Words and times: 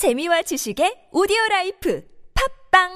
재미와 0.00 0.40
지식의 0.48 1.12
오디오 1.12 1.36
라이프 1.50 2.00
팝빵 2.72 2.88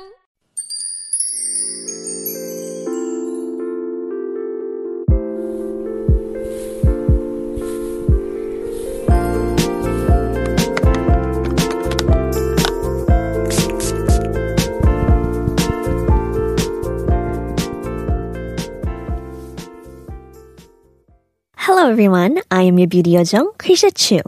Hello 21.58 21.90
everyone, 21.90 22.40
I 22.50 22.62
am 22.62 22.78
your 22.78 22.88
beauty 22.88 23.12
ojong, 23.20 23.52
Krisha 23.58 23.92
Chu. 23.92 24.22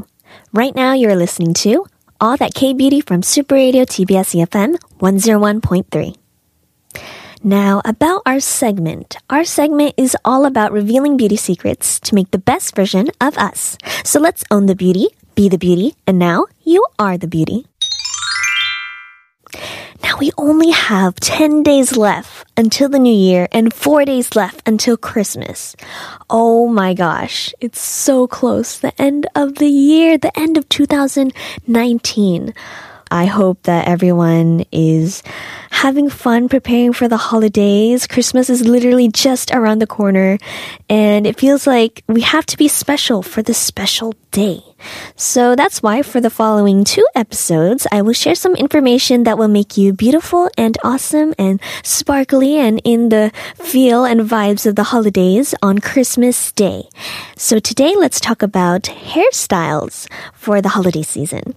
Right 0.52 0.76
now 0.76 0.92
you're 0.92 1.16
listening 1.16 1.54
to 1.64 1.86
all 2.18 2.36
That 2.38 2.54
K-Beauty 2.54 3.02
from 3.02 3.22
Super 3.22 3.56
Radio 3.56 3.84
TBS 3.84 4.34
EFM 4.40 4.76
101.3. 5.00 6.16
Now, 7.44 7.82
about 7.84 8.22
our 8.24 8.40
segment. 8.40 9.18
Our 9.28 9.44
segment 9.44 9.94
is 9.98 10.16
all 10.24 10.46
about 10.46 10.72
revealing 10.72 11.18
beauty 11.18 11.36
secrets 11.36 12.00
to 12.00 12.14
make 12.14 12.30
the 12.30 12.38
best 12.38 12.74
version 12.74 13.08
of 13.20 13.36
us. 13.36 13.76
So 14.04 14.18
let's 14.18 14.44
own 14.50 14.64
the 14.64 14.74
beauty, 14.74 15.08
be 15.34 15.50
the 15.50 15.58
beauty, 15.58 15.94
and 16.06 16.18
now 16.18 16.46
you 16.64 16.86
are 16.98 17.18
the 17.18 17.28
beauty. 17.28 17.66
Now 20.06 20.18
we 20.18 20.30
only 20.38 20.70
have 20.70 21.18
10 21.18 21.64
days 21.64 21.96
left 21.96 22.46
until 22.56 22.88
the 22.88 23.00
new 23.00 23.12
year 23.12 23.48
and 23.50 23.74
4 23.74 24.04
days 24.04 24.36
left 24.36 24.62
until 24.64 24.96
Christmas. 24.96 25.74
Oh 26.30 26.68
my 26.68 26.94
gosh, 26.94 27.52
it's 27.58 27.80
so 27.80 28.28
close. 28.28 28.78
The 28.78 28.94
end 29.02 29.26
of 29.34 29.56
the 29.56 29.66
year, 29.66 30.16
the 30.16 30.30
end 30.38 30.56
of 30.56 30.68
2019. 30.68 32.54
I 33.10 33.26
hope 33.26 33.62
that 33.64 33.88
everyone 33.88 34.64
is 34.72 35.22
having 35.70 36.08
fun 36.08 36.48
preparing 36.48 36.92
for 36.92 37.08
the 37.08 37.16
holidays. 37.16 38.06
Christmas 38.06 38.50
is 38.50 38.66
literally 38.66 39.08
just 39.08 39.50
around 39.52 39.78
the 39.78 39.86
corner 39.86 40.38
and 40.88 41.26
it 41.26 41.38
feels 41.38 41.66
like 41.66 42.02
we 42.08 42.22
have 42.22 42.46
to 42.46 42.56
be 42.56 42.68
special 42.68 43.22
for 43.22 43.42
this 43.42 43.58
special 43.58 44.14
day. 44.30 44.60
So 45.16 45.56
that's 45.56 45.82
why 45.82 46.02
for 46.02 46.20
the 46.20 46.30
following 46.30 46.84
two 46.84 47.06
episodes, 47.14 47.86
I 47.92 48.02
will 48.02 48.12
share 48.12 48.34
some 48.34 48.54
information 48.54 49.24
that 49.24 49.38
will 49.38 49.48
make 49.48 49.76
you 49.76 49.92
beautiful 49.92 50.50
and 50.56 50.76
awesome 50.84 51.34
and 51.38 51.60
sparkly 51.82 52.56
and 52.58 52.80
in 52.84 53.08
the 53.08 53.32
feel 53.56 54.04
and 54.04 54.20
vibes 54.20 54.66
of 54.66 54.76
the 54.76 54.84
holidays 54.84 55.54
on 55.62 55.78
Christmas 55.78 56.52
Day. 56.52 56.84
So 57.36 57.58
today 57.58 57.94
let's 57.96 58.20
talk 58.20 58.42
about 58.42 58.82
hairstyles 58.84 60.08
for 60.32 60.60
the 60.60 60.70
holiday 60.70 61.02
season. 61.02 61.54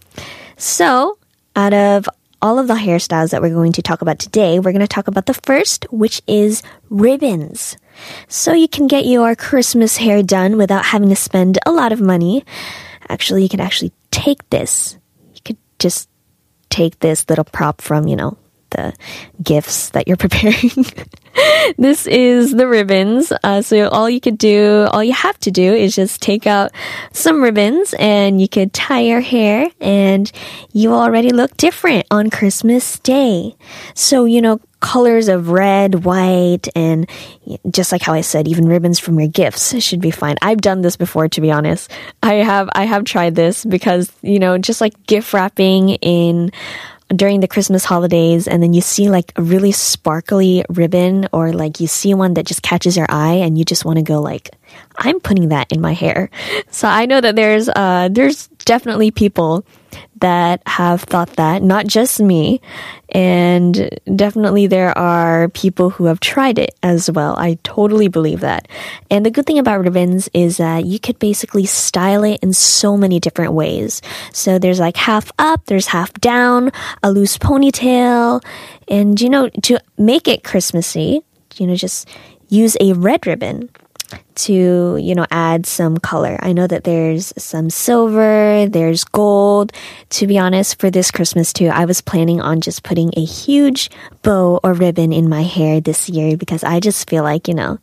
So 0.57 1.18
out 1.59 1.73
of 1.73 2.07
all 2.41 2.57
of 2.57 2.67
the 2.67 2.73
hairstyles 2.73 3.31
that 3.31 3.41
we're 3.41 3.53
going 3.53 3.73
to 3.73 3.81
talk 3.81 4.01
about 4.01 4.17
today, 4.17 4.59
we're 4.59 4.71
going 4.71 4.79
to 4.79 4.87
talk 4.87 5.09
about 5.09 5.25
the 5.25 5.33
first, 5.33 5.85
which 5.91 6.21
is 6.25 6.63
ribbons. 6.89 7.75
So 8.29 8.53
you 8.53 8.69
can 8.69 8.87
get 8.87 9.05
your 9.05 9.35
Christmas 9.35 9.97
hair 9.97 10.23
done 10.23 10.55
without 10.55 10.85
having 10.85 11.09
to 11.09 11.17
spend 11.17 11.59
a 11.65 11.71
lot 11.73 11.91
of 11.91 11.99
money. 11.99 12.45
Actually, 13.09 13.43
you 13.43 13.49
can 13.49 13.59
actually 13.59 13.91
take 14.09 14.49
this. 14.49 14.97
You 15.33 15.41
could 15.43 15.57
just 15.79 16.07
take 16.69 16.99
this 16.99 17.27
little 17.27 17.43
prop 17.43 17.81
from, 17.81 18.07
you 18.07 18.15
know, 18.15 18.37
the 18.71 18.93
gifts 19.41 19.89
that 19.91 20.07
you're 20.07 20.17
preparing. 20.25 20.85
this 21.77 22.07
is 22.07 22.51
the 22.51 22.67
ribbons. 22.67 23.31
Uh, 23.43 23.61
so 23.61 23.87
all 23.89 24.09
you 24.09 24.19
could 24.19 24.37
do, 24.37 24.87
all 24.91 25.03
you 25.03 25.13
have 25.13 25.39
to 25.39 25.51
do 25.51 25.73
is 25.73 25.95
just 25.95 26.21
take 26.21 26.47
out 26.47 26.71
some 27.13 27.41
ribbons 27.41 27.93
and 27.99 28.41
you 28.41 28.47
could 28.47 28.73
tie 28.73 29.01
your 29.01 29.21
hair 29.21 29.69
and 29.79 30.31
you 30.73 30.93
already 30.93 31.29
look 31.29 31.55
different 31.57 32.05
on 32.11 32.29
Christmas 32.29 32.99
Day. 32.99 33.55
So, 33.93 34.25
you 34.25 34.41
know, 34.41 34.59
colors 34.79 35.27
of 35.27 35.49
red, 35.49 36.05
white, 36.05 36.67
and 36.75 37.09
just 37.69 37.91
like 37.91 38.01
how 38.01 38.13
I 38.13 38.21
said, 38.21 38.47
even 38.47 38.67
ribbons 38.67 38.99
from 38.99 39.19
your 39.19 39.27
gifts 39.27 39.77
should 39.83 40.01
be 40.01 40.11
fine. 40.11 40.37
I've 40.41 40.61
done 40.61 40.81
this 40.81 40.95
before, 40.95 41.27
to 41.29 41.41
be 41.41 41.51
honest. 41.51 41.91
I 42.23 42.35
have, 42.35 42.69
I 42.73 42.85
have 42.85 43.03
tried 43.03 43.35
this 43.35 43.65
because, 43.65 44.11
you 44.21 44.39
know, 44.39 44.57
just 44.57 44.81
like 44.81 45.05
gift 45.05 45.33
wrapping 45.33 45.89
in 45.89 46.51
during 47.15 47.39
the 47.39 47.47
Christmas 47.47 47.85
holidays 47.85 48.47
and 48.47 48.61
then 48.61 48.73
you 48.73 48.81
see 48.81 49.09
like 49.09 49.31
a 49.35 49.41
really 49.41 49.71
sparkly 49.71 50.63
ribbon 50.69 51.27
or 51.33 51.51
like 51.53 51.79
you 51.79 51.87
see 51.87 52.13
one 52.13 52.35
that 52.35 52.45
just 52.45 52.61
catches 52.61 52.95
your 52.95 53.07
eye 53.09 53.33
and 53.33 53.57
you 53.57 53.65
just 53.65 53.83
want 53.83 53.97
to 53.97 54.03
go 54.03 54.21
like 54.21 54.51
I'm 54.97 55.19
putting 55.19 55.49
that 55.49 55.71
in 55.71 55.81
my 55.81 55.93
hair. 55.93 56.29
So 56.71 56.87
I 56.87 57.05
know 57.05 57.19
that 57.19 57.35
there's 57.35 57.67
uh 57.67 58.09
there's 58.11 58.47
definitely 58.63 59.11
people 59.11 59.65
that 60.21 60.61
have 60.65 61.03
thought 61.03 61.35
that, 61.37 61.63
not 61.63 61.87
just 61.87 62.19
me. 62.19 62.61
And 63.09 63.89
definitely 64.15 64.67
there 64.67 64.95
are 64.97 65.49
people 65.49 65.89
who 65.89 66.05
have 66.05 66.19
tried 66.19 66.59
it 66.59 66.75
as 66.83 67.09
well. 67.09 67.35
I 67.37 67.57
totally 67.63 68.07
believe 68.07 68.41
that. 68.41 68.67
And 69.09 69.25
the 69.25 69.31
good 69.31 69.45
thing 69.45 69.59
about 69.59 69.81
ribbons 69.81 70.29
is 70.33 70.57
that 70.57 70.85
you 70.85 70.99
could 70.99 71.19
basically 71.19 71.65
style 71.65 72.23
it 72.23 72.39
in 72.43 72.53
so 72.53 72.97
many 72.97 73.19
different 73.19 73.53
ways. 73.53 74.01
So 74.33 74.59
there's 74.59 74.79
like 74.79 74.97
half 74.97 75.31
up, 75.39 75.65
there's 75.65 75.87
half 75.87 76.13
down, 76.13 76.71
a 77.01 77.11
loose 77.11 77.37
ponytail, 77.37 78.43
and 78.87 79.19
you 79.19 79.29
know, 79.29 79.49
to 79.49 79.79
make 79.97 80.27
it 80.27 80.43
Christmassy, 80.43 81.21
you 81.55 81.67
know, 81.67 81.75
just 81.75 82.07
use 82.49 82.75
a 82.79 82.93
red 82.93 83.25
ribbon 83.25 83.69
to, 84.35 84.97
you 84.97 85.15
know, 85.15 85.25
add 85.31 85.65
some 85.65 85.97
color. 85.97 86.37
I 86.41 86.53
know 86.53 86.67
that 86.67 86.83
there's 86.83 87.33
some 87.37 87.69
silver, 87.69 88.67
there's 88.67 89.03
gold. 89.03 89.71
To 90.11 90.27
be 90.27 90.37
honest, 90.37 90.79
for 90.79 90.89
this 90.89 91.11
Christmas 91.11 91.53
too, 91.53 91.67
I 91.67 91.85
was 91.85 92.01
planning 92.01 92.41
on 92.41 92.61
just 92.61 92.83
putting 92.83 93.11
a 93.17 93.23
huge 93.23 93.89
bow 94.23 94.59
or 94.63 94.73
ribbon 94.73 95.13
in 95.13 95.29
my 95.29 95.43
hair 95.43 95.81
this 95.81 96.09
year 96.09 96.37
because 96.37 96.63
I 96.63 96.79
just 96.79 97.09
feel 97.09 97.23
like, 97.23 97.47
you 97.47 97.53
know, 97.53 97.79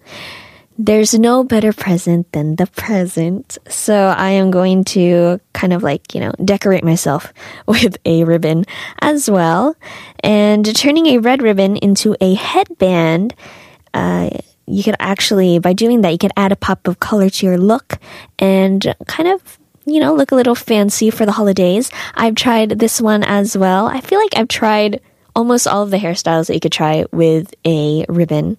there's 0.79 1.15
no 1.15 1.43
better 1.43 1.73
present 1.73 2.31
than 2.33 2.57
the 2.57 2.67
present. 2.67 3.57
So 3.69 3.95
I 3.95 4.31
am 4.31 4.51
going 4.51 4.85
to 4.85 5.41
kind 5.55 5.73
of 5.73 5.83
like, 5.83 6.15
you 6.15 6.21
know, 6.21 6.33
decorate 6.45 6.85
myself 6.85 7.33
with 7.67 7.97
a 8.05 8.25
ribbon 8.25 8.65
as 9.01 9.31
well. 9.31 9.77
And 10.21 10.75
turning 10.77 11.07
a 11.07 11.19
red 11.19 11.43
ribbon 11.43 11.77
into 11.77 12.17
a 12.21 12.35
headband, 12.35 13.35
uh, 13.95 14.31
you 14.67 14.83
could 14.83 14.97
actually, 14.99 15.59
by 15.59 15.73
doing 15.73 16.03
that, 16.03 16.11
you 16.11 16.19
could 16.19 16.33
add 16.37 16.53
a 16.53 16.57
pop 16.57 16.87
of 16.89 17.01
color 17.01 17.31
to 17.31 17.47
your 17.47 17.59
look 17.59 17.99
and 18.39 18.95
kind 19.07 19.29
of 19.29 19.59
you 19.87 20.01
know, 20.01 20.15
look 20.15 20.33
a 20.33 20.35
little 20.35 20.57
fancy 20.57 21.11
for 21.11 21.25
the 21.25 21.33
holidays. 21.33 21.93
I've 22.17 22.35
tried 22.35 22.71
this 22.71 23.01
one 23.01 23.23
as 23.23 23.57
well. 23.57 23.87
I 23.87 24.01
feel 24.01 24.19
like 24.19 24.37
I've 24.37 24.49
tried 24.49 25.01
almost 25.37 25.69
all 25.69 25.83
of 25.83 25.91
the 25.91 25.99
hairstyles 25.99 26.49
that 26.49 26.55
you 26.55 26.61
could 26.61 26.73
try 26.73 27.05
with 27.13 27.55
a 27.65 28.05
ribbon 28.09 28.57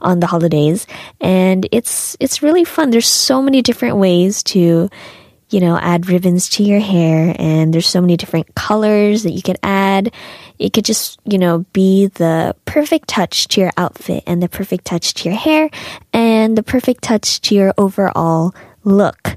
on 0.00 0.20
the 0.20 0.26
holidays 0.26 0.86
and 1.20 1.68
it's 1.72 2.16
it's 2.20 2.42
really 2.42 2.64
fun. 2.64 2.90
There's 2.90 3.08
so 3.08 3.42
many 3.42 3.62
different 3.62 3.96
ways 3.96 4.42
to 4.44 4.88
you 5.50 5.60
know, 5.60 5.76
add 5.76 6.08
ribbons 6.08 6.48
to 6.50 6.62
your 6.62 6.80
hair 6.80 7.34
and 7.38 7.74
there's 7.74 7.88
so 7.88 8.00
many 8.00 8.16
different 8.16 8.54
colors 8.54 9.24
that 9.24 9.32
you 9.32 9.42
could 9.42 9.58
add. 9.62 10.12
It 10.58 10.72
could 10.72 10.84
just, 10.84 11.18
you 11.24 11.38
know, 11.38 11.66
be 11.72 12.06
the 12.06 12.54
perfect 12.64 13.08
touch 13.08 13.48
to 13.48 13.60
your 13.60 13.72
outfit 13.76 14.22
and 14.26 14.42
the 14.42 14.48
perfect 14.48 14.84
touch 14.84 15.14
to 15.14 15.28
your 15.28 15.38
hair 15.38 15.70
and 16.12 16.56
the 16.56 16.62
perfect 16.62 17.02
touch 17.02 17.40
to 17.42 17.54
your 17.54 17.74
overall 17.76 18.54
look. 18.84 19.36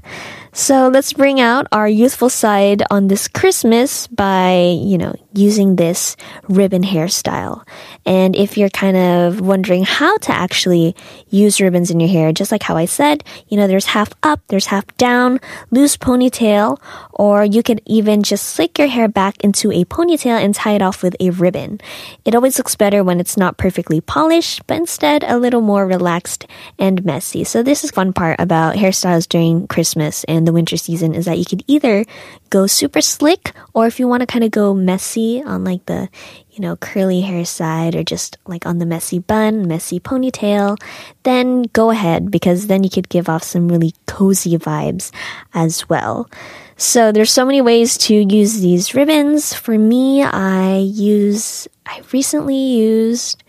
So 0.56 0.86
let's 0.86 1.12
bring 1.12 1.40
out 1.40 1.66
our 1.72 1.88
youthful 1.88 2.30
side 2.30 2.84
on 2.88 3.08
this 3.08 3.26
Christmas 3.26 4.06
by, 4.06 4.78
you 4.80 4.96
know, 4.96 5.12
using 5.32 5.74
this 5.74 6.16
ribbon 6.48 6.82
hairstyle. 6.82 7.66
And 8.06 8.36
if 8.36 8.56
you're 8.56 8.68
kind 8.68 8.96
of 8.96 9.40
wondering 9.40 9.82
how 9.82 10.16
to 10.18 10.32
actually 10.32 10.94
use 11.28 11.60
ribbons 11.60 11.90
in 11.90 11.98
your 11.98 12.08
hair, 12.08 12.32
just 12.32 12.52
like 12.52 12.62
how 12.62 12.76
I 12.76 12.84
said, 12.84 13.24
you 13.48 13.56
know, 13.56 13.66
there's 13.66 13.86
half 13.86 14.12
up, 14.22 14.42
there's 14.46 14.66
half 14.66 14.86
down, 14.96 15.40
loose 15.72 15.96
ponytail, 15.96 16.80
or 17.12 17.44
you 17.44 17.64
could 17.64 17.82
even 17.84 18.22
just 18.22 18.44
slick 18.46 18.78
your 18.78 18.86
hair 18.86 19.08
back 19.08 19.42
into 19.42 19.72
a 19.72 19.84
ponytail 19.84 20.40
and 20.40 20.54
tie 20.54 20.74
it 20.74 20.82
off 20.82 21.02
with 21.02 21.16
a 21.18 21.30
ribbon. 21.30 21.80
It 22.24 22.36
always 22.36 22.58
looks 22.58 22.76
better 22.76 23.02
when 23.02 23.18
it's 23.18 23.36
not 23.36 23.58
perfectly 23.58 24.00
polished, 24.00 24.64
but 24.68 24.76
instead 24.76 25.24
a 25.24 25.36
little 25.36 25.62
more 25.62 25.84
relaxed 25.84 26.46
and 26.78 27.04
messy. 27.04 27.42
So 27.42 27.64
this 27.64 27.82
is 27.82 27.90
fun 27.90 28.12
part 28.12 28.38
about 28.38 28.76
hairstyles 28.76 29.28
during 29.28 29.66
Christmas 29.66 30.22
and 30.24 30.43
the 30.44 30.52
winter 30.52 30.76
season 30.76 31.14
is 31.14 31.24
that 31.24 31.38
you 31.38 31.44
could 31.44 31.62
either 31.66 32.04
go 32.50 32.66
super 32.66 33.00
slick 33.00 33.52
or 33.72 33.86
if 33.86 33.98
you 33.98 34.08
want 34.08 34.20
to 34.20 34.26
kind 34.26 34.44
of 34.44 34.50
go 34.50 34.74
messy 34.74 35.42
on 35.42 35.64
like 35.64 35.86
the, 35.86 36.08
you 36.50 36.60
know, 36.60 36.76
curly 36.76 37.20
hair 37.20 37.44
side 37.44 37.94
or 37.94 38.02
just 38.02 38.38
like 38.46 38.66
on 38.66 38.78
the 38.78 38.86
messy 38.86 39.18
bun, 39.18 39.66
messy 39.68 40.00
ponytail, 40.00 40.76
then 41.22 41.62
go 41.72 41.90
ahead 41.90 42.30
because 42.30 42.66
then 42.66 42.84
you 42.84 42.90
could 42.90 43.08
give 43.08 43.28
off 43.28 43.42
some 43.42 43.68
really 43.68 43.92
cozy 44.06 44.56
vibes 44.56 45.10
as 45.52 45.88
well. 45.88 46.28
So 46.76 47.12
there's 47.12 47.32
so 47.32 47.46
many 47.46 47.60
ways 47.60 47.96
to 47.98 48.14
use 48.14 48.60
these 48.60 48.94
ribbons. 48.94 49.54
For 49.54 49.78
me, 49.78 50.22
I 50.22 50.78
use, 50.78 51.68
I 51.86 52.02
recently 52.12 52.56
used, 52.56 53.44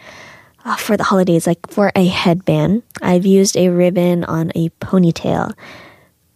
uh, 0.64 0.76
for 0.76 0.98
the 0.98 1.04
holidays, 1.04 1.48
like 1.48 1.70
for 1.70 1.92
a 1.96 2.06
headband, 2.06 2.84
I've 3.02 3.26
used 3.26 3.56
a 3.56 3.70
ribbon 3.70 4.24
on 4.24 4.52
a 4.56 4.70
ponytail. 4.82 5.54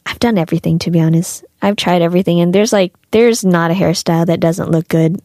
I've 0.09 0.19
done 0.19 0.39
everything 0.39 0.79
to 0.79 0.91
be 0.91 0.99
honest. 0.99 1.45
I've 1.61 1.75
tried 1.75 2.01
everything, 2.01 2.39
and 2.39 2.53
there's 2.53 2.73
like 2.73 2.93
there's 3.11 3.45
not 3.45 3.69
a 3.69 3.75
hairstyle 3.75 4.25
that 4.25 4.39
doesn't 4.39 4.71
look 4.71 4.87
good 4.87 5.21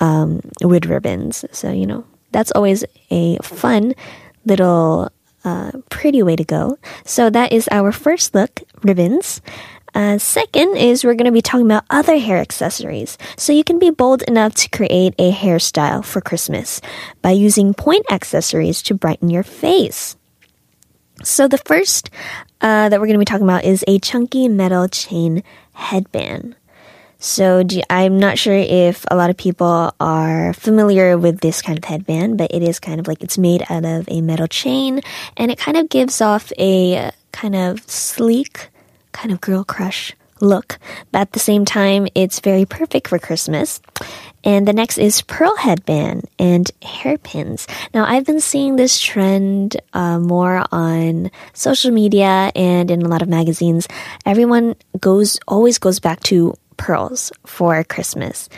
um, 0.00 0.40
with 0.60 0.86
ribbons. 0.86 1.44
So 1.52 1.70
you 1.70 1.86
know 1.86 2.04
that's 2.32 2.50
always 2.52 2.84
a 3.10 3.36
fun 3.42 3.94
little 4.44 5.12
uh, 5.44 5.70
pretty 5.88 6.22
way 6.24 6.34
to 6.34 6.44
go. 6.44 6.78
So 7.04 7.30
that 7.30 7.52
is 7.52 7.68
our 7.70 7.92
first 7.92 8.34
look, 8.34 8.60
ribbons. 8.82 9.40
Uh, 9.94 10.18
second 10.18 10.76
is 10.76 11.04
we're 11.04 11.14
going 11.14 11.24
to 11.24 11.32
be 11.32 11.42
talking 11.42 11.66
about 11.66 11.84
other 11.88 12.18
hair 12.18 12.38
accessories. 12.38 13.18
So 13.36 13.52
you 13.52 13.64
can 13.64 13.78
be 13.78 13.90
bold 13.90 14.22
enough 14.22 14.54
to 14.56 14.68
create 14.68 15.14
a 15.18 15.32
hairstyle 15.32 16.04
for 16.04 16.20
Christmas 16.20 16.80
by 17.22 17.30
using 17.30 17.72
point 17.72 18.04
accessories 18.10 18.82
to 18.82 18.94
brighten 18.94 19.30
your 19.30 19.42
face. 19.42 20.17
So 21.24 21.48
the 21.48 21.58
first 21.58 22.10
uh, 22.60 22.88
that 22.88 23.00
we're 23.00 23.06
going 23.06 23.14
to 23.14 23.18
be 23.18 23.24
talking 23.24 23.46
about 23.46 23.64
is 23.64 23.84
a 23.86 23.98
chunky 23.98 24.48
metal 24.48 24.88
chain 24.88 25.42
headband. 25.72 26.54
So 27.20 27.64
I'm 27.90 28.18
not 28.20 28.38
sure 28.38 28.54
if 28.54 29.04
a 29.10 29.16
lot 29.16 29.28
of 29.28 29.36
people 29.36 29.92
are 29.98 30.52
familiar 30.52 31.18
with 31.18 31.40
this 31.40 31.60
kind 31.62 31.76
of 31.76 31.84
headband, 31.84 32.38
but 32.38 32.52
it 32.54 32.62
is 32.62 32.78
kind 32.78 33.00
of 33.00 33.08
like 33.08 33.24
it's 33.24 33.36
made 33.36 33.64
out 33.68 33.84
of 33.84 34.08
a 34.08 34.20
metal 34.20 34.46
chain 34.46 35.00
and 35.36 35.50
it 35.50 35.58
kind 35.58 35.76
of 35.76 35.88
gives 35.88 36.20
off 36.20 36.52
a 36.58 37.10
kind 37.32 37.56
of 37.56 37.82
sleek, 37.90 38.68
kind 39.10 39.32
of 39.32 39.40
girl 39.40 39.64
crush 39.64 40.14
look. 40.40 40.78
But 41.12 41.20
at 41.20 41.32
the 41.32 41.38
same 41.38 41.64
time, 41.64 42.08
it's 42.14 42.40
very 42.40 42.64
perfect 42.64 43.08
for 43.08 43.18
Christmas. 43.18 43.80
And 44.44 44.66
the 44.66 44.72
next 44.72 44.98
is 44.98 45.22
pearl 45.22 45.56
headband 45.56 46.28
and 46.38 46.70
hairpins. 46.82 47.66
Now, 47.92 48.04
I've 48.04 48.24
been 48.24 48.40
seeing 48.40 48.76
this 48.76 49.00
trend 49.00 49.76
uh, 49.92 50.18
more 50.18 50.64
on 50.70 51.30
social 51.54 51.90
media 51.90 52.52
and 52.54 52.90
in 52.90 53.02
a 53.02 53.08
lot 53.08 53.22
of 53.22 53.28
magazines. 53.28 53.88
Everyone 54.24 54.76
goes 55.00 55.38
always 55.48 55.78
goes 55.78 55.98
back 56.00 56.20
to 56.24 56.54
pearls 56.76 57.32
for 57.44 57.82
Christmas. 57.84 58.48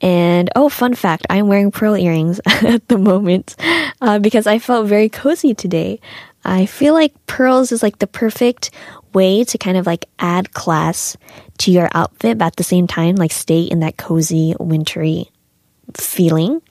And 0.00 0.50
oh, 0.56 0.68
fun 0.68 0.94
fact, 0.94 1.26
I'm 1.30 1.48
wearing 1.48 1.70
pearl 1.70 1.96
earrings 1.96 2.40
at 2.46 2.86
the 2.88 2.98
moment 2.98 3.56
uh, 4.00 4.18
because 4.18 4.46
I 4.46 4.58
felt 4.58 4.88
very 4.88 5.08
cozy 5.08 5.54
today. 5.54 6.00
I 6.46 6.66
feel 6.66 6.94
like 6.94 7.14
pearls 7.26 7.72
is 7.72 7.82
like 7.82 7.98
the 7.98 8.06
perfect 8.06 8.70
way 9.12 9.44
to 9.44 9.58
kind 9.58 9.76
of 9.76 9.86
like 9.86 10.06
add 10.18 10.52
class 10.52 11.16
to 11.58 11.70
your 11.70 11.88
outfit, 11.92 12.38
but 12.38 12.46
at 12.46 12.56
the 12.56 12.64
same 12.64 12.86
time, 12.86 13.16
like 13.16 13.32
stay 13.32 13.62
in 13.62 13.80
that 13.80 13.96
cozy, 13.96 14.54
wintry 14.58 15.30
feeling. 15.94 16.62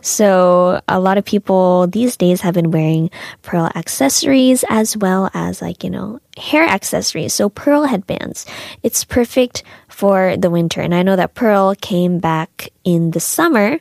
So 0.00 0.82
a 0.86 1.00
lot 1.00 1.16
of 1.16 1.24
people 1.24 1.86
these 1.86 2.16
days 2.18 2.42
have 2.42 2.52
been 2.52 2.70
wearing 2.70 3.10
pearl 3.40 3.70
accessories 3.74 4.62
as 4.68 4.96
well 4.96 5.30
as 5.32 5.62
like, 5.62 5.82
you 5.82 5.88
know, 5.88 6.20
hair 6.36 6.64
accessories. 6.66 7.32
So 7.32 7.48
pearl 7.48 7.84
headbands. 7.84 8.44
It's 8.82 9.04
perfect 9.04 9.62
for 9.88 10.36
the 10.36 10.50
winter. 10.50 10.82
And 10.82 10.94
I 10.94 11.02
know 11.02 11.16
that 11.16 11.34
pearl 11.34 11.74
came 11.74 12.18
back 12.18 12.68
in 12.84 13.12
the 13.12 13.20
summer 13.20 13.78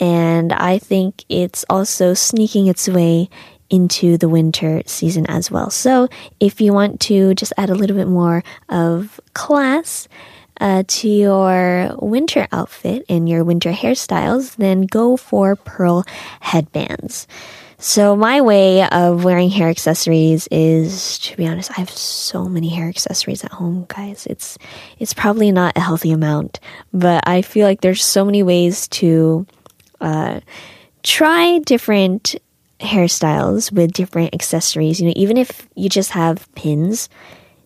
and 0.00 0.52
I 0.52 0.78
think 0.78 1.24
it's 1.28 1.64
also 1.68 2.14
sneaking 2.14 2.66
its 2.66 2.88
way 2.88 3.28
into 3.70 4.18
the 4.18 4.28
winter 4.28 4.82
season 4.86 5.26
as 5.26 5.50
well. 5.50 5.70
So 5.70 6.08
if 6.40 6.60
you 6.60 6.72
want 6.72 7.00
to 7.02 7.34
just 7.34 7.52
add 7.56 7.70
a 7.70 7.74
little 7.74 7.96
bit 7.96 8.08
more 8.08 8.42
of 8.68 9.20
class, 9.34 10.08
uh, 10.60 10.82
to 10.86 11.08
your 11.08 11.96
winter 12.00 12.46
outfit 12.52 13.04
and 13.08 13.28
your 13.28 13.44
winter 13.44 13.72
hairstyles, 13.72 14.56
then 14.56 14.82
go 14.82 15.16
for 15.16 15.56
pearl 15.56 16.04
headbands. 16.40 17.26
So 17.78 18.14
my 18.14 18.42
way 18.42 18.86
of 18.86 19.24
wearing 19.24 19.48
hair 19.48 19.70
accessories 19.70 20.46
is, 20.50 21.18
to 21.20 21.36
be 21.38 21.46
honest, 21.46 21.70
I 21.70 21.80
have 21.80 21.88
so 21.88 22.44
many 22.44 22.68
hair 22.68 22.90
accessories 22.90 23.42
at 23.42 23.52
home, 23.52 23.86
guys. 23.88 24.26
It's 24.26 24.58
it's 24.98 25.14
probably 25.14 25.50
not 25.50 25.78
a 25.78 25.80
healthy 25.80 26.12
amount, 26.12 26.60
but 26.92 27.26
I 27.26 27.40
feel 27.40 27.66
like 27.66 27.80
there's 27.80 28.04
so 28.04 28.22
many 28.22 28.42
ways 28.42 28.86
to 28.88 29.46
uh, 30.02 30.40
try 31.02 31.60
different 31.60 32.36
hairstyles 32.80 33.70
with 33.70 33.92
different 33.92 34.34
accessories. 34.34 35.00
You 35.00 35.08
know, 35.08 35.12
even 35.16 35.36
if 35.36 35.68
you 35.74 35.88
just 35.88 36.10
have 36.10 36.52
pins, 36.54 37.08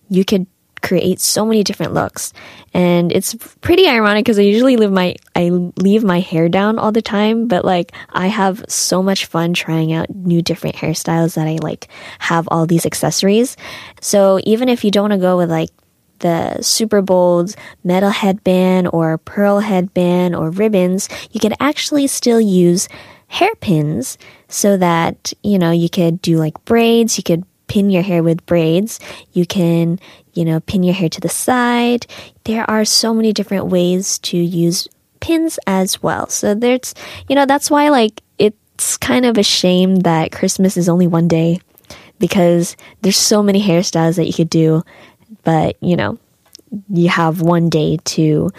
you 0.09 0.25
could 0.25 0.47
create 0.85 1.19
so 1.19 1.47
many 1.47 1.65
different 1.65 1.95
looks. 1.95 2.35
And 2.75 3.11
it's 3.11 3.35
pretty 3.63 3.89
ironic 3.89 4.25
because 4.25 4.39
I 4.39 4.43
usually 4.43 4.77
leave 4.77 4.93
my 4.93 5.17
I 5.35 5.49
leave 5.49 6.05
my 6.05 6.21
hair 6.21 6.49
down 6.49 6.79
all 6.79 6.93
the 6.93 7.03
time, 7.03 7.49
but 7.49 7.65
like 7.65 7.93
I 8.11 8.27
have 8.27 8.63
so 8.69 9.03
much 9.03 9.25
fun 9.25 9.55
trying 9.55 9.93
out 9.95 10.15
new 10.15 10.43
different 10.43 10.77
hairstyles 10.77 11.35
that 11.35 11.49
I 11.49 11.57
like 11.63 11.89
have 12.19 12.47
all 12.51 12.67
these 12.67 12.85
accessories. 12.85 13.57
So 14.03 14.39
even 14.45 14.69
if 14.69 14.85
you 14.85 14.91
don't 14.91 15.11
want 15.11 15.13
to 15.15 15.19
go 15.19 15.39
with 15.39 15.51
like 15.51 15.71
the 16.19 16.61
super 16.63 17.01
bold 17.01 17.55
metal 17.83 18.11
headband 18.11 18.89
or 18.93 19.19
pearl 19.19 19.61
headband 19.61 20.37
or 20.37 20.51
ribbons, 20.51 21.09
you 21.33 21.41
can 21.41 21.55
actually 21.61 22.07
still 22.07 22.41
use 22.41 22.89
hairpins 23.29 24.19
so 24.55 24.77
that, 24.77 25.33
you 25.43 25.59
know, 25.59 25.73
you 25.73 25.89
could 25.89 26.23
do 26.23 26.37
like 26.37 26.65
braids, 26.65 27.19
you 27.19 27.25
could 27.25 27.45
pin 27.67 27.91
your 27.91 28.03
hair 28.03 28.23
with 28.23 28.47
braids. 28.47 29.01
You 29.33 29.47
can, 29.47 29.99
you 30.35 30.45
know, 30.45 30.61
pin 30.61 30.85
your 30.85 30.95
hair 30.95 31.09
to 31.09 31.21
the 31.21 31.29
side. 31.29 32.07
There 32.45 32.69
are 32.71 32.85
so 32.85 33.13
many 33.13 33.33
different 33.33 33.67
ways 33.67 34.21
to 34.21 34.37
use 34.37 34.87
pins 35.19 35.59
as 35.67 36.01
well. 36.01 36.29
So 36.29 36.55
there's, 36.55 36.95
you 37.29 37.35
know, 37.35 37.47
that's 37.47 37.69
why 37.69 37.89
like 37.89 38.23
it's 38.39 38.97
kind 38.97 39.27
of 39.27 39.39
a 39.39 39.43
shame 39.43 39.97
that 39.97 40.31
Christmas 40.31 40.77
is 40.77 40.89
only 40.89 41.09
one 41.09 41.27
day 41.27 41.59
because 42.21 42.77
there's 43.03 43.17
so 43.17 43.43
many 43.43 43.61
hairstyles 43.61 44.15
that 44.17 44.27
you 44.27 44.33
could 44.33 44.51
do, 44.51 44.85
but 45.43 45.77
you 45.83 45.97
know, 45.97 46.17
you 46.89 47.09
have 47.09 47.41
one 47.41 47.71
day 47.71 47.99
to 48.05 48.51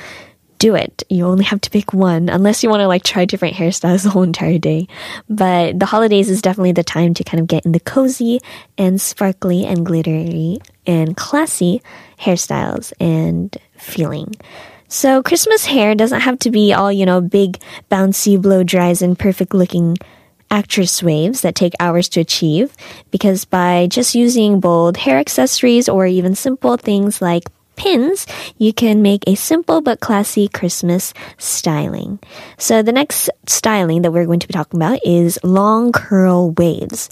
do 0.57 0.75
it. 0.75 1.03
You 1.09 1.25
only 1.25 1.45
have 1.45 1.61
to 1.61 1.69
pick 1.69 1.93
one 1.93 2.29
unless 2.29 2.63
you 2.63 2.69
want 2.69 2.81
to 2.81 2.87
like 2.87 3.03
try 3.03 3.25
different 3.25 3.55
hairstyles 3.55 4.03
the 4.03 4.09
whole 4.09 4.23
entire 4.23 4.57
day. 4.57 4.87
But 5.29 5.79
the 5.79 5.85
holidays 5.85 6.29
is 6.29 6.41
definitely 6.41 6.73
the 6.73 6.83
time 6.83 7.13
to 7.15 7.23
kind 7.23 7.41
of 7.41 7.47
get 7.47 7.65
in 7.65 7.71
the 7.71 7.79
cozy 7.79 8.39
and 8.77 8.99
sparkly 8.99 9.65
and 9.65 9.85
glittery 9.85 10.59
and 10.85 11.15
classy 11.17 11.81
hairstyles 12.19 12.93
and 12.99 13.55
feeling. 13.77 14.35
So 14.87 15.23
Christmas 15.23 15.65
hair 15.65 15.95
doesn't 15.95 16.21
have 16.21 16.39
to 16.39 16.51
be 16.51 16.71
all, 16.73 16.91
you 16.91 17.05
know, 17.05 17.19
big 17.19 17.59
bouncy 17.91 18.39
blow 18.41 18.63
dries 18.63 19.01
and 19.01 19.17
perfect 19.17 19.53
looking 19.53 19.97
actress 20.51 21.01
waves 21.01 21.41
that 21.41 21.55
take 21.55 21.73
hours 21.79 22.07
to 22.07 22.21
achieve 22.21 22.75
because 23.11 23.45
by 23.45 23.87
just 23.87 24.15
using 24.15 24.59
bold 24.59 24.95
hair 24.95 25.17
accessories 25.17 25.89
or 25.89 26.05
even 26.05 26.35
simple 26.35 26.77
things 26.77 27.21
like 27.21 27.43
pins, 27.75 28.25
you 28.57 28.74
can 28.74 29.01
make 29.01 29.24
a 29.27 29.36
simple 29.36 29.81
but 29.81 30.00
classy 30.00 30.48
Christmas 30.48 31.13
styling. 31.38 32.19
So 32.57 32.81
the 32.81 32.92
next 32.92 33.30
styling 33.48 34.01
that 34.01 34.12
we're 34.12 34.25
going 34.25 34.39
to 34.39 34.48
be 34.48 34.53
talking 34.53 34.79
about 34.79 35.00
is 35.05 35.39
long 35.44 35.91
curl 35.91 36.51
waves. 36.51 37.10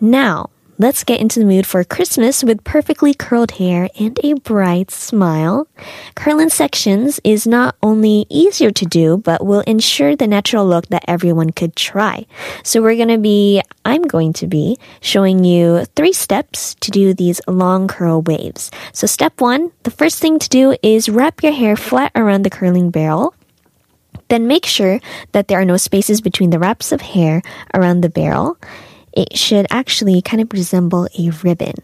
Now, 0.00 0.50
Let's 0.82 1.04
get 1.04 1.20
into 1.20 1.38
the 1.38 1.44
mood 1.44 1.64
for 1.64 1.84
Christmas 1.84 2.42
with 2.42 2.64
perfectly 2.64 3.14
curled 3.14 3.52
hair 3.52 3.88
and 4.00 4.18
a 4.24 4.32
bright 4.32 4.90
smile. 4.90 5.68
Curling 6.16 6.48
sections 6.48 7.20
is 7.22 7.46
not 7.46 7.76
only 7.84 8.26
easier 8.28 8.72
to 8.72 8.84
do, 8.84 9.18
but 9.18 9.46
will 9.46 9.60
ensure 9.60 10.16
the 10.16 10.26
natural 10.26 10.66
look 10.66 10.88
that 10.88 11.04
everyone 11.06 11.50
could 11.50 11.76
try. 11.76 12.26
So 12.64 12.82
we're 12.82 12.96
going 12.96 13.14
to 13.14 13.18
be, 13.18 13.62
I'm 13.84 14.02
going 14.02 14.32
to 14.32 14.48
be 14.48 14.76
showing 15.00 15.44
you 15.44 15.84
three 15.94 16.12
steps 16.12 16.74
to 16.80 16.90
do 16.90 17.14
these 17.14 17.40
long 17.46 17.86
curl 17.86 18.20
waves. 18.20 18.72
So 18.92 19.06
step 19.06 19.40
one, 19.40 19.70
the 19.84 19.92
first 19.92 20.18
thing 20.18 20.40
to 20.40 20.48
do 20.48 20.74
is 20.82 21.08
wrap 21.08 21.44
your 21.44 21.52
hair 21.52 21.76
flat 21.76 22.10
around 22.16 22.42
the 22.42 22.50
curling 22.50 22.90
barrel. 22.90 23.36
Then 24.26 24.48
make 24.48 24.66
sure 24.66 24.98
that 25.30 25.46
there 25.46 25.60
are 25.60 25.64
no 25.64 25.76
spaces 25.76 26.20
between 26.20 26.50
the 26.50 26.58
wraps 26.58 26.90
of 26.90 27.02
hair 27.02 27.40
around 27.72 28.00
the 28.00 28.10
barrel 28.10 28.58
it 29.12 29.36
should 29.36 29.66
actually 29.70 30.22
kind 30.22 30.42
of 30.42 30.52
resemble 30.52 31.08
a 31.18 31.30
ribbon. 31.42 31.74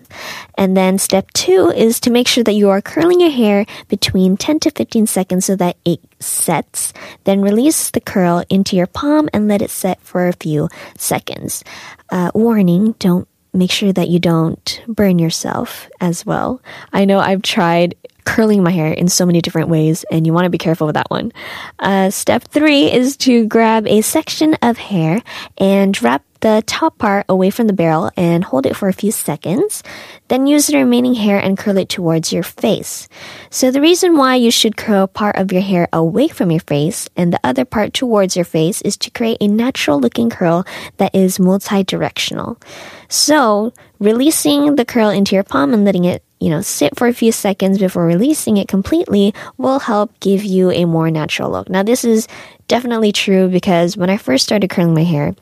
And 0.56 0.76
then 0.76 0.99
step 0.99 1.30
two 1.32 1.73
is 1.75 2.00
to 2.00 2.11
make 2.11 2.28
sure 2.28 2.44
that 2.44 2.54
you 2.54 2.70
are 2.70 2.80
curling 2.80 3.20
your 3.20 3.30
hair 3.30 3.66
between 3.88 4.37
10 4.37 4.61
to 4.61 4.70
15 4.70 5.06
seconds 5.06 5.44
so 5.44 5.56
that 5.56 5.76
it 5.85 6.00
sets. 6.20 6.92
Then 7.25 7.42
release 7.42 7.90
the 7.90 8.00
curl 8.00 8.44
into 8.49 8.76
your 8.76 8.87
palm 8.87 9.28
and 9.32 9.49
let 9.49 9.62
it 9.62 9.70
set 9.70 10.00
for 10.02 10.28
a 10.28 10.32
few 10.32 10.68
seconds. 10.97 11.64
Uh, 12.11 12.30
warning, 12.35 12.92
don't 12.99 13.28
make 13.52 13.70
sure 13.70 13.92
that 13.92 14.08
you 14.08 14.18
don't 14.18 14.82
burn 14.87 15.18
yourself 15.18 15.88
as 16.00 16.25
well. 16.25 16.62
I 16.92 17.04
know 17.04 17.18
I've 17.18 17.42
tried 17.42 17.94
curling 18.28 18.62
my 18.62 18.70
hair 18.70 18.92
in 18.92 19.08
so 19.08 19.25
many 19.25 19.40
different 19.40 19.70
ways, 19.70 20.04
and 20.11 20.26
you 20.26 20.35
want 20.35 20.44
to 20.44 20.50
be 20.50 20.58
careful 20.58 20.87
with 20.87 20.94
that 20.94 21.11
one. 21.11 21.32
Uh, 21.78 22.11
step 22.11 22.44
three 22.44 22.92
is 22.92 23.16
to 23.16 23.47
grab 23.47 23.87
a 23.87 24.02
section 24.02 24.54
of 24.61 24.76
hair 24.76 25.23
and 25.56 26.00
wrap 26.02 26.23
the 26.40 26.62
top 26.66 26.99
part 26.99 27.26
away 27.28 27.50
from 27.50 27.66
the 27.66 27.73
barrel 27.73 28.11
and 28.16 28.45
hold 28.45 28.66
it 28.66 28.76
for 28.76 28.88
a 28.88 28.92
few 28.92 29.12
seconds. 29.12 29.83
Then 30.28 30.47
use 30.47 30.66
the 30.66 30.78
remaining 30.78 31.14
hair 31.14 31.38
and 31.38 31.59
curl 31.59 31.78
it 31.78 31.88
towards 31.88 32.33
your 32.33 32.42
face. 32.42 33.09
So 33.50 33.71
the 33.71 33.80
reason 33.80 34.16
why 34.16 34.37
you 34.37 34.50
should 34.50 34.76
curl 34.76 35.07
part 35.07 35.37
of 35.37 35.52
your 35.52 35.62
hair 35.62 35.88
away 35.92 36.28
from 36.28 36.50
your 36.50 36.61
face 36.61 37.09
and 37.16 37.33
the 37.33 37.40
other 37.42 37.64
part 37.64 37.95
towards 37.95 38.37
your 38.37 38.45
face 38.45 38.83
is 38.83 38.97
to 38.99 39.11
create 39.11 39.38
a 39.40 39.49
natural 39.49 40.00
looking 40.00 40.30
curl 40.30 40.64
that 40.99 41.14
is 41.14 41.40
multi-directional. 41.40 42.59
So 43.09 43.73
releasing 43.99 44.76
the 44.76 44.85
curl 44.85 45.11
into 45.11 45.35
your 45.35 45.45
palm 45.45 45.73
and 45.73 45.85
letting 45.85 46.04
it 46.04 46.23
you 46.40 46.50
know, 46.50 46.61
sit 46.61 46.97
for 46.97 47.09
a 47.09 47.12
few 47.12 47.33
seconds 47.33 47.78
before 47.78 48.07
releasing 48.07 48.59
it 48.59 48.68
completely 48.68 49.35
will 49.57 49.80
help 49.80 50.18
give 50.21 50.45
you 50.45 50.71
a 50.71 50.85
more 50.85 51.11
natural 51.11 51.50
look. 51.50 51.68
Now, 51.68 51.83
this 51.83 52.04
is 52.04 52.28
definitely 52.68 53.12
true 53.12 53.49
because 53.49 53.97
when 53.97 54.11
I 54.11 54.18
first 54.18 54.45
started 54.45 54.71
curling 54.71 54.95
my 54.95 55.02
hair, 55.02 55.35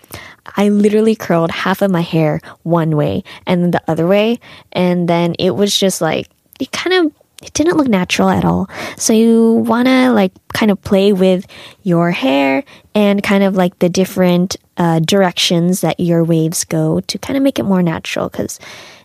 I 0.57 0.69
literally 0.69 1.17
curled 1.17 1.51
half 1.51 1.83
of 1.83 1.91
my 1.91 2.01
hair 2.01 2.41
one 2.63 2.97
way 2.97 3.25
and 3.47 3.73
the 3.73 3.83
other 3.89 4.07
way. 4.07 4.39
And 4.73 5.09
then 5.09 5.35
it 5.39 5.55
was 5.55 5.77
just 5.77 6.01
like, 6.01 6.29
it 6.61 6.73
kind 6.73 7.07
of 7.07 7.13
it 7.43 7.53
didn't 7.53 7.77
look 7.77 7.89
natural 7.89 8.31
at 8.31 8.45
all. 8.45 8.69
So 8.97 9.13
you 9.13 9.53
want 9.67 9.89
to 9.89 10.11
like 10.13 10.33
kind 10.55 10.71
of 10.71 10.81
play 10.83 11.13
with 11.13 11.47
your 11.83 12.11
hair 12.11 12.65
and 12.95 13.23
kind 13.23 13.45
of 13.45 13.57
like 13.57 13.79
the 13.79 13.89
different 13.91 14.57
uh, 14.79 15.01
directions 15.01 15.83
that 15.83 16.01
your 16.01 16.25
waves 16.25 16.65
go 16.65 17.01
to 17.01 17.19
kind 17.19 17.37
of 17.37 17.43
make 17.43 17.59
it 17.59 17.65
more 17.65 17.83
natural 17.83 18.29
because 18.29 18.59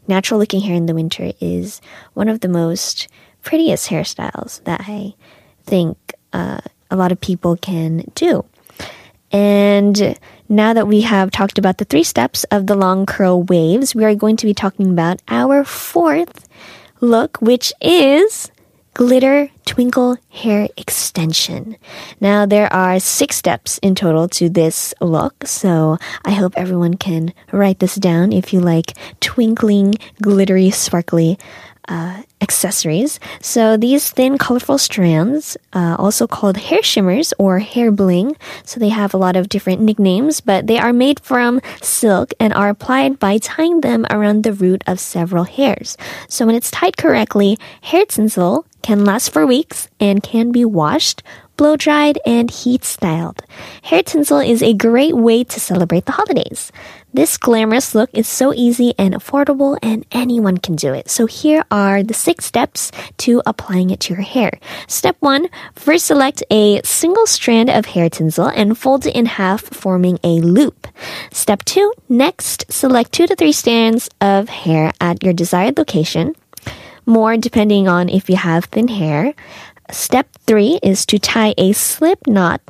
natural 0.08 0.40
looking 0.40 0.62
hair 0.62 0.76
in 0.76 0.86
the 0.86 0.96
winter 0.96 1.34
is 1.42 1.82
one 2.14 2.30
of 2.30 2.40
the 2.40 2.48
most 2.48 3.08
prettiest 3.44 3.90
hairstyles 3.90 4.64
that 4.64 4.82
I 4.88 5.14
think 5.66 5.98
uh, 6.32 6.62
a 6.90 6.96
lot 6.96 7.12
of 7.12 7.20
people 7.20 7.58
can 7.58 8.06
do. 8.16 8.46
And 9.32 10.18
now 10.50 10.74
that 10.74 10.88
we 10.88 11.02
have 11.02 11.32
talked 11.32 11.58
about 11.58 11.78
the 11.78 11.86
three 11.86 12.04
steps 12.04 12.44
of 12.46 12.68
the 12.68 12.76
long 12.76 13.06
curl 13.06 13.44
waves, 13.44 13.96
we 13.96 14.04
are 14.04 14.16
going 14.16 14.38
to 14.38 14.46
be 14.46 14.54
talking 14.54 14.92
about 14.92 15.22
our 15.28 15.64
fourth 15.64 16.48
look, 17.00 17.38
which 17.42 17.74
is 17.82 18.52
glitter 18.94 19.50
twinkle 19.66 20.18
hair 20.30 20.68
extension. 20.76 21.78
Now 22.20 22.46
there 22.46 22.72
are 22.74 23.00
six 23.00 23.38
steps 23.38 23.78
in 23.78 23.96
total 23.96 24.28
to 24.30 24.50
this 24.50 24.94
look, 25.00 25.48
so 25.48 25.98
I 26.26 26.32
hope 26.32 26.54
everyone 26.58 26.96
can 26.96 27.34
write 27.54 27.80
this 27.80 27.96
down 27.96 28.34
if 28.34 28.52
you 28.52 28.60
like 28.60 28.94
twinkling, 29.22 29.96
glittery, 30.22 30.72
sparkly 30.72 31.40
uh, 31.92 32.24
accessories. 32.40 33.20
So 33.42 33.76
these 33.76 34.10
thin, 34.12 34.38
colorful 34.38 34.78
strands, 34.78 35.58
uh, 35.74 35.98
also 36.00 36.26
called 36.26 36.56
hair 36.56 36.82
shimmers 36.82 37.34
or 37.38 37.60
hair 37.60 37.92
bling, 37.92 38.38
so 38.64 38.80
they 38.80 38.90
have 38.90 39.14
a 39.14 39.18
lot 39.18 39.36
of 39.36 39.50
different 39.50 39.82
nicknames, 39.82 40.40
but 40.40 40.68
they 40.68 40.80
are 40.80 40.94
made 40.94 41.20
from 41.20 41.60
silk 41.82 42.34
and 42.40 42.54
are 42.54 42.70
applied 42.70 43.20
by 43.20 43.38
tying 43.38 43.82
them 43.82 44.08
around 44.10 44.44
the 44.44 44.54
root 44.54 44.82
of 44.88 45.00
several 45.02 45.44
hairs. 45.44 45.98
So 46.30 46.46
when 46.46 46.56
it's 46.56 46.72
tied 46.72 46.96
correctly, 46.96 47.60
hair 47.82 48.06
tinsel 48.06 48.66
can 48.82 49.06
last 49.06 49.34
for 49.34 49.46
weeks 49.46 49.90
and 50.00 50.24
can 50.24 50.52
be 50.52 50.66
washed, 50.66 51.22
blow 51.58 51.76
dried, 51.76 52.20
and 52.26 52.50
heat 52.50 52.84
styled. 52.84 53.44
Hair 53.84 54.04
tinsel 54.04 54.40
is 54.40 54.62
a 54.62 54.74
great 54.74 55.16
way 55.16 55.44
to 55.44 55.60
celebrate 55.60 56.06
the 56.06 56.12
holidays. 56.14 56.72
This 57.14 57.38
glamorous 57.38 57.94
look 57.94 58.10
is 58.14 58.28
so 58.28 58.54
easy 58.54 58.94
and 58.98 59.14
affordable, 59.14 59.78
and 59.82 60.06
anyone 60.12 60.58
can 60.58 60.76
do 60.76 60.94
it. 60.94 61.10
So, 61.10 61.26
here 61.26 61.66
are 61.70 62.04
the 62.04 62.14
six 62.14 62.46
steps 62.46 62.92
to 63.18 63.42
applying 63.46 63.90
it 63.90 64.00
to 64.02 64.14
your 64.14 64.24
hair. 64.24 64.60
Step 64.88 65.18
one 65.20 65.50
first 65.76 66.06
select 66.06 66.42
a 66.50 66.82
single 66.84 67.28
strand 67.28 67.70
of 67.70 67.86
hair 67.86 68.10
tinsel 68.10 68.48
and 68.48 68.78
fold 68.78 69.06
it 69.06 69.16
in 69.16 69.26
half, 69.26 69.62
forming 69.62 70.20
a 70.24 70.40
loop. 70.40 70.88
Step 71.32 71.66
two 71.66 71.92
next, 72.08 72.72
select 72.72 73.12
two 73.12 73.28
to 73.28 73.36
three 73.36 73.52
strands 73.52 74.10
of 74.22 74.50
hair 74.50 74.92
at 75.02 75.22
your 75.24 75.34
desired 75.34 75.78
location 75.78 76.36
more 77.06 77.36
depending 77.38 77.88
on 77.88 78.10
if 78.10 78.30
you 78.30 78.36
have 78.36 78.66
thin 78.66 78.88
hair. 78.88 79.34
Step 79.92 80.30
three 80.48 80.80
is 80.82 81.06
to 81.06 81.20
tie 81.20 81.54
a 81.58 81.74
slip 81.74 82.26
knot 82.26 82.62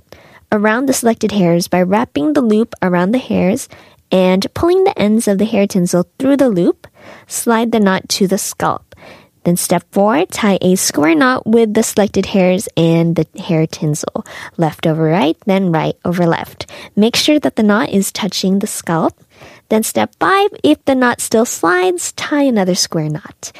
around 0.51 0.87
the 0.87 0.93
selected 0.93 1.31
hairs 1.31 1.67
by 1.67 1.81
wrapping 1.81 2.33
the 2.33 2.41
loop 2.41 2.73
around 2.81 3.11
the 3.11 3.19
hairs 3.19 3.69
and 4.11 4.51
pulling 4.55 4.83
the 4.83 4.99
ends 4.99 5.27
of 5.27 5.37
the 5.37 5.45
hair 5.45 5.67
tinsel 5.67 6.09
through 6.17 6.35
the 6.35 6.49
loop. 6.49 6.87
Slide 7.27 7.71
the 7.71 7.79
knot 7.79 8.09
to 8.09 8.27
the 8.27 8.39
scalp. 8.39 8.95
Then 9.43 9.55
step 9.55 9.83
four, 9.91 10.25
tie 10.25 10.57
a 10.61 10.75
square 10.75 11.15
knot 11.15 11.45
with 11.45 11.75
the 11.75 11.83
selected 11.83 12.25
hairs 12.27 12.67
and 12.75 13.15
the 13.15 13.27
hair 13.39 13.67
tinsel. 13.67 14.25
Left 14.57 14.87
over 14.87 15.03
right, 15.03 15.37
then 15.45 15.71
right 15.71 15.95
over 16.03 16.25
left. 16.25 16.69
Make 16.95 17.15
sure 17.15 17.39
that 17.39 17.55
the 17.55 17.63
knot 17.63 17.89
is 17.89 18.11
touching 18.11 18.59
the 18.59 18.67
scalp. 18.67 19.19
Then 19.69 19.83
step 19.83 20.15
five, 20.19 20.49
if 20.63 20.83
the 20.85 20.95
knot 20.95 21.21
still 21.21 21.45
slides, 21.45 22.11
tie 22.13 22.43
another 22.43 22.75
square 22.75 23.09
knot. 23.09 23.51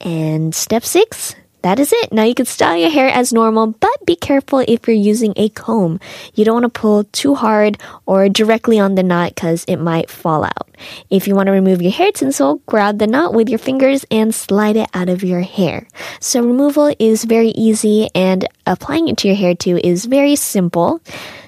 And 0.00 0.54
step 0.54 0.84
six, 0.84 1.34
that 1.62 1.78
is 1.78 1.92
it. 1.92 2.12
Now 2.12 2.24
you 2.24 2.34
can 2.34 2.46
style 2.46 2.76
your 2.76 2.90
hair 2.90 3.08
as 3.08 3.32
normal, 3.32 3.68
but 3.68 4.06
be 4.06 4.16
careful 4.16 4.60
if 4.60 4.86
you're 4.86 4.96
using 4.96 5.32
a 5.36 5.48
comb. 5.50 6.00
You 6.34 6.44
don't 6.44 6.62
want 6.62 6.72
to 6.72 6.80
pull 6.80 7.04
too 7.04 7.34
hard 7.34 7.78
or 8.06 8.28
directly 8.28 8.78
on 8.78 8.94
the 8.94 9.02
knot 9.02 9.34
because 9.34 9.64
it 9.66 9.76
might 9.76 10.10
fall 10.10 10.44
out. 10.44 10.68
If 11.10 11.28
you 11.28 11.34
want 11.34 11.46
to 11.48 11.52
remove 11.52 11.82
your 11.82 11.92
hair 11.92 12.12
tinsel, 12.12 12.62
grab 12.66 12.98
the 12.98 13.06
knot 13.06 13.34
with 13.34 13.48
your 13.48 13.58
fingers 13.58 14.04
and 14.10 14.34
slide 14.34 14.76
it 14.76 14.88
out 14.94 15.08
of 15.08 15.22
your 15.22 15.42
hair. 15.42 15.86
So 16.20 16.42
removal 16.42 16.94
is 16.98 17.24
very 17.24 17.50
easy 17.50 18.08
and 18.14 18.48
applying 18.66 19.08
it 19.08 19.18
to 19.18 19.28
your 19.28 19.36
hair 19.36 19.54
too 19.54 19.78
is 19.82 20.06
very 20.06 20.36
simple. 20.36 21.00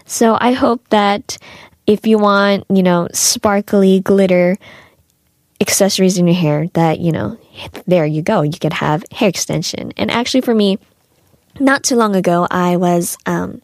So 0.04 0.36
I 0.40 0.52
hope 0.52 0.86
that 0.90 1.38
if 1.86 2.06
you 2.06 2.18
want, 2.18 2.64
you 2.68 2.82
know, 2.82 3.08
sparkly 3.12 4.00
glitter 4.00 4.56
accessories 5.60 6.18
in 6.18 6.26
your 6.26 6.36
hair 6.36 6.68
that, 6.74 6.98
you 6.98 7.12
know, 7.12 7.38
there 7.86 8.06
you 8.06 8.22
go. 8.22 8.42
You 8.42 8.58
could 8.58 8.72
have 8.74 9.04
hair 9.12 9.28
extension. 9.28 9.92
And 9.96 10.10
actually, 10.10 10.40
for 10.42 10.54
me, 10.54 10.78
not 11.60 11.82
too 11.82 11.96
long 11.96 12.16
ago, 12.16 12.46
I 12.50 12.76
was, 12.76 13.16
um, 13.26 13.60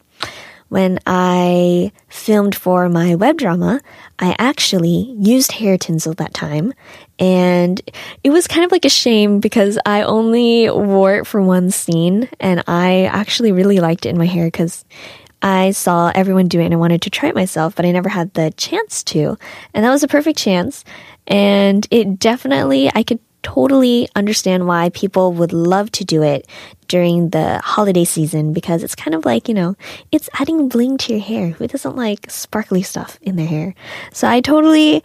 when 0.69 0.99
I 1.07 1.91
filmed 2.09 2.55
for 2.55 2.87
my 2.89 3.15
web 3.15 3.37
drama, 3.37 3.81
I 4.19 4.35
actually 4.37 5.15
used 5.19 5.51
hair 5.51 5.77
tinsel 5.77 6.13
that 6.15 6.33
time. 6.33 6.73
And 7.17 7.81
it 8.23 8.29
was 8.29 8.47
kind 8.47 8.63
of 8.63 8.71
like 8.71 8.85
a 8.85 8.89
shame 8.89 9.39
because 9.39 9.79
I 9.85 10.03
only 10.03 10.69
wore 10.69 11.15
it 11.15 11.27
for 11.27 11.41
one 11.41 11.71
scene 11.71 12.29
and 12.39 12.63
I 12.67 13.05
actually 13.05 13.51
really 13.51 13.79
liked 13.79 14.05
it 14.05 14.09
in 14.09 14.17
my 14.17 14.27
hair 14.27 14.45
because 14.45 14.85
I 15.41 15.71
saw 15.71 16.11
everyone 16.13 16.47
do 16.47 16.59
it 16.59 16.65
and 16.65 16.73
I 16.73 16.77
wanted 16.77 17.01
to 17.03 17.09
try 17.09 17.29
it 17.29 17.35
myself, 17.35 17.75
but 17.75 17.85
I 17.85 17.91
never 17.91 18.09
had 18.09 18.33
the 18.33 18.51
chance 18.51 19.03
to. 19.05 19.37
And 19.73 19.83
that 19.83 19.89
was 19.89 20.03
a 20.03 20.07
perfect 20.07 20.37
chance. 20.37 20.85
And 21.27 21.87
it 21.91 22.19
definitely, 22.19 22.91
I 22.93 23.03
could 23.03 23.19
totally 23.43 24.09
understand 24.15 24.67
why 24.67 24.89
people 24.89 25.33
would 25.33 25.53
love 25.53 25.91
to 25.93 26.05
do 26.05 26.23
it 26.23 26.47
during 26.87 27.29
the 27.29 27.59
holiday 27.63 28.03
season 28.03 28.53
because 28.53 28.83
it's 28.83 28.95
kind 28.95 29.15
of 29.15 29.25
like, 29.25 29.47
you 29.47 29.53
know, 29.53 29.75
it's 30.11 30.29
adding 30.39 30.69
bling 30.69 30.97
to 30.97 31.13
your 31.13 31.21
hair. 31.21 31.49
Who 31.49 31.67
doesn't 31.67 31.95
like 31.95 32.29
sparkly 32.29 32.81
stuff 32.81 33.19
in 33.21 33.35
their 33.35 33.47
hair? 33.47 33.75
So 34.11 34.27
I 34.27 34.41
totally 34.41 35.03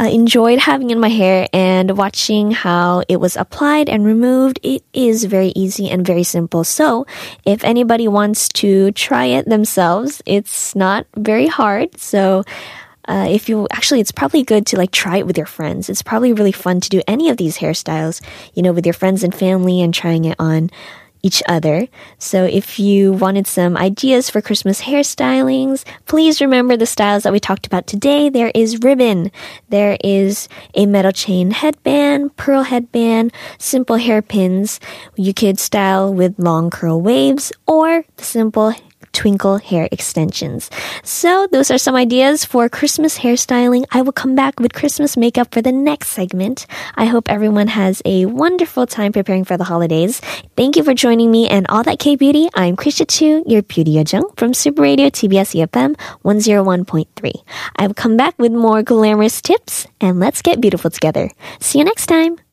uh, 0.00 0.04
enjoyed 0.04 0.58
having 0.58 0.90
it 0.90 0.94
in 0.94 1.00
my 1.00 1.08
hair 1.08 1.48
and 1.52 1.96
watching 1.96 2.50
how 2.50 3.02
it 3.08 3.18
was 3.18 3.36
applied 3.36 3.88
and 3.88 4.04
removed. 4.04 4.58
It 4.62 4.82
is 4.92 5.24
very 5.24 5.52
easy 5.54 5.88
and 5.88 6.06
very 6.06 6.24
simple. 6.24 6.64
So 6.64 7.06
if 7.44 7.62
anybody 7.64 8.08
wants 8.08 8.48
to 8.60 8.90
try 8.92 9.26
it 9.26 9.48
themselves, 9.48 10.22
it's 10.26 10.74
not 10.74 11.06
very 11.16 11.46
hard. 11.46 11.98
So 12.00 12.44
uh, 13.06 13.26
if 13.30 13.48
you 13.48 13.66
actually, 13.70 14.00
it's 14.00 14.12
probably 14.12 14.42
good 14.42 14.66
to 14.66 14.76
like 14.76 14.90
try 14.90 15.18
it 15.18 15.26
with 15.26 15.36
your 15.36 15.46
friends. 15.46 15.88
It's 15.88 16.02
probably 16.02 16.32
really 16.32 16.52
fun 16.52 16.80
to 16.80 16.88
do 16.88 17.02
any 17.06 17.28
of 17.28 17.36
these 17.36 17.58
hairstyles, 17.58 18.20
you 18.54 18.62
know, 18.62 18.72
with 18.72 18.86
your 18.86 18.94
friends 18.94 19.22
and 19.22 19.34
family 19.34 19.80
and 19.82 19.92
trying 19.92 20.24
it 20.24 20.36
on 20.38 20.70
each 21.24 21.42
other. 21.48 21.88
So 22.18 22.44
if 22.44 22.78
you 22.78 23.12
wanted 23.12 23.46
some 23.46 23.78
ideas 23.78 24.28
for 24.28 24.42
Christmas 24.42 24.82
hairstylings, 24.82 25.84
please 26.04 26.40
remember 26.40 26.76
the 26.76 26.84
styles 26.84 27.22
that 27.22 27.32
we 27.32 27.40
talked 27.40 27.66
about 27.66 27.86
today. 27.86 28.28
There 28.28 28.52
is 28.54 28.80
ribbon. 28.80 29.32
There 29.70 29.96
is 30.04 30.48
a 30.74 30.84
metal 30.84 31.12
chain 31.12 31.50
headband, 31.50 32.36
pearl 32.36 32.64
headband, 32.64 33.32
simple 33.58 33.96
hairpins. 33.96 34.80
You 35.16 35.32
could 35.32 35.58
style 35.58 36.12
with 36.12 36.38
long 36.38 36.68
curl 36.68 37.00
waves 37.00 37.52
or 37.66 38.04
the 38.16 38.24
simple 38.24 38.74
twinkle 39.14 39.56
hair 39.56 39.88
extensions. 39.90 40.70
So 41.02 41.48
those 41.50 41.70
are 41.70 41.78
some 41.78 41.94
ideas 41.94 42.44
for 42.44 42.68
Christmas 42.68 43.16
hairstyling. 43.18 43.84
I 43.90 44.02
will 44.02 44.12
come 44.12 44.34
back 44.34 44.60
with 44.60 44.74
Christmas 44.74 45.16
makeup 45.16 45.54
for 45.54 45.62
the 45.62 45.72
next 45.72 46.08
segment. 46.08 46.66
I 46.96 47.06
hope 47.06 47.30
everyone 47.30 47.68
has 47.68 48.02
a 48.04 48.26
wonderful 48.26 48.86
time 48.86 49.12
preparing 49.12 49.44
for 49.44 49.56
the 49.56 49.64
holidays. 49.64 50.20
Thank 50.56 50.76
you 50.76 50.84
for 50.84 50.92
joining 50.92 51.30
me 51.30 51.48
and 51.48 51.66
all 51.68 51.82
that 51.84 51.98
K 51.98 52.16
beauty. 52.16 52.48
I'm 52.54 52.76
Krisha 52.76 53.08
Chu, 53.08 53.42
your 53.46 53.62
beauty 53.62 53.92
Jung 53.92 54.28
from 54.36 54.52
Super 54.52 54.82
Radio 54.82 55.08
TBS 55.08 55.54
EFM 55.56 55.96
101.3. 56.24 57.32
I 57.76 57.86
will 57.86 57.94
come 57.94 58.16
back 58.16 58.34
with 58.38 58.52
more 58.52 58.82
glamorous 58.82 59.40
tips 59.40 59.86
and 60.00 60.20
let's 60.20 60.42
get 60.42 60.60
beautiful 60.60 60.90
together. 60.90 61.30
See 61.60 61.78
you 61.78 61.84
next 61.84 62.06
time. 62.06 62.43